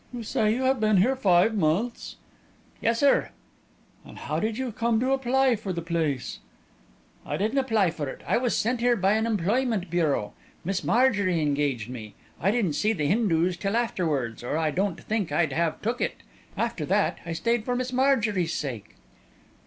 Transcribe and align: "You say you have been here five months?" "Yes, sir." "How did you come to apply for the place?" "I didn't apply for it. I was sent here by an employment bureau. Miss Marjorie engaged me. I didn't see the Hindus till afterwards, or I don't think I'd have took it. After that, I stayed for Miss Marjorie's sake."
"You 0.11 0.23
say 0.23 0.55
you 0.55 0.63
have 0.63 0.79
been 0.79 0.97
here 0.97 1.15
five 1.15 1.53
months?" 1.53 2.15
"Yes, 2.81 2.99
sir." 3.01 3.29
"How 4.17 4.39
did 4.39 4.57
you 4.57 4.71
come 4.71 4.99
to 4.99 5.11
apply 5.11 5.55
for 5.55 5.71
the 5.71 5.81
place?" 5.83 6.39
"I 7.23 7.37
didn't 7.37 7.59
apply 7.59 7.91
for 7.91 8.09
it. 8.09 8.21
I 8.27 8.37
was 8.39 8.57
sent 8.57 8.79
here 8.79 8.95
by 8.95 9.13
an 9.13 9.27
employment 9.27 9.91
bureau. 9.91 10.33
Miss 10.65 10.83
Marjorie 10.83 11.39
engaged 11.43 11.87
me. 11.91 12.15
I 12.41 12.49
didn't 12.49 12.73
see 12.73 12.93
the 12.93 13.05
Hindus 13.05 13.57
till 13.57 13.77
afterwards, 13.77 14.43
or 14.43 14.57
I 14.57 14.71
don't 14.71 14.99
think 14.99 15.31
I'd 15.31 15.53
have 15.53 15.79
took 15.83 16.01
it. 16.01 16.15
After 16.57 16.83
that, 16.87 17.19
I 17.23 17.33
stayed 17.33 17.63
for 17.63 17.75
Miss 17.75 17.93
Marjorie's 17.93 18.55
sake." 18.55 18.95